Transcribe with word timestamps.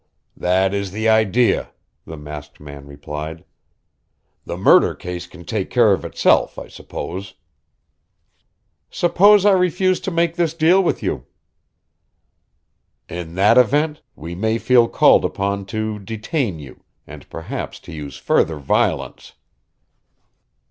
"That 0.35 0.73
is 0.73 0.89
the 0.89 1.07
idea," 1.07 1.69
the 2.07 2.17
masked 2.17 2.59
man 2.59 2.87
replied. 2.87 3.43
"The 4.47 4.57
murder 4.57 4.95
case 4.95 5.27
can 5.27 5.45
take 5.45 5.69
care 5.69 5.93
of 5.93 6.03
itself, 6.03 6.57
I 6.57 6.69
suppose." 6.69 7.35
"Suppose 8.89 9.45
I 9.45 9.51
refuse 9.51 9.99
to 9.99 10.09
make 10.09 10.37
this 10.37 10.55
deal 10.55 10.81
with 10.81 11.03
you?" 11.03 11.27
"In 13.09 13.35
that 13.35 13.59
event, 13.59 14.01
we 14.15 14.33
may 14.33 14.57
feel 14.57 14.87
called 14.87 15.23
upon 15.23 15.65
to 15.67 15.99
detain 15.99 16.57
you 16.57 16.83
and 17.05 17.29
perhaps 17.29 17.79
to 17.81 17.91
use 17.91 18.17
further 18.17 18.57
violence." 18.57 19.33